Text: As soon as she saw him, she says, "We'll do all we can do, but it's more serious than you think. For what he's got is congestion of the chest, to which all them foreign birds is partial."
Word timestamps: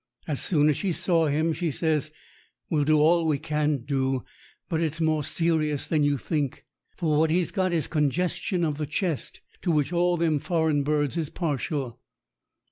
As 0.25 0.41
soon 0.41 0.67
as 0.67 0.77
she 0.77 0.93
saw 0.93 1.27
him, 1.27 1.53
she 1.53 1.69
says, 1.69 2.09
"We'll 2.71 2.85
do 2.85 2.99
all 2.99 3.23
we 3.27 3.37
can 3.37 3.83
do, 3.85 4.23
but 4.67 4.81
it's 4.81 4.99
more 4.99 5.23
serious 5.23 5.85
than 5.85 6.03
you 6.03 6.17
think. 6.17 6.65
For 6.97 7.19
what 7.19 7.29
he's 7.29 7.51
got 7.51 7.71
is 7.71 7.85
congestion 7.85 8.65
of 8.65 8.79
the 8.79 8.87
chest, 8.87 9.41
to 9.61 9.69
which 9.71 9.93
all 9.93 10.17
them 10.17 10.39
foreign 10.39 10.81
birds 10.81 11.17
is 11.17 11.29
partial." 11.29 11.99